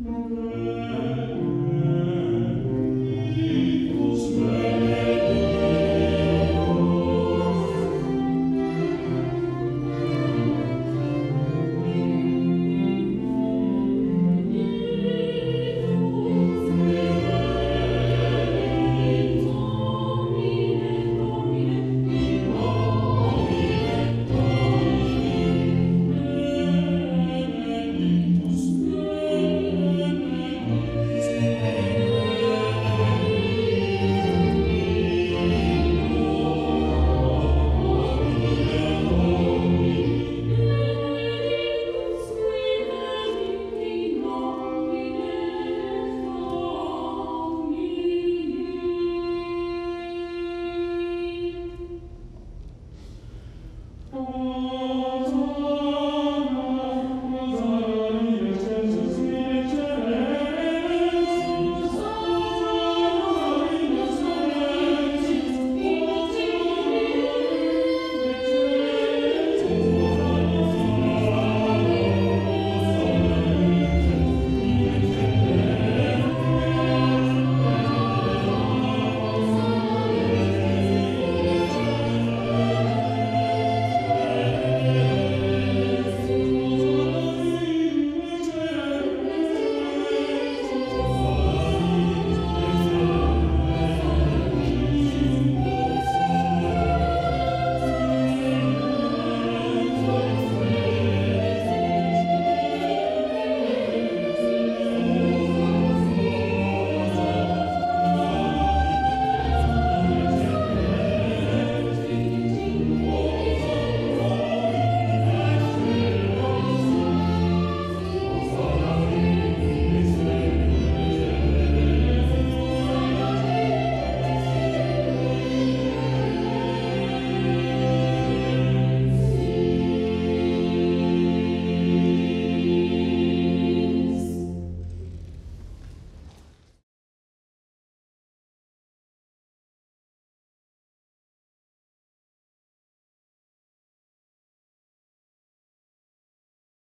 Mm-hmm. 0.00 1.17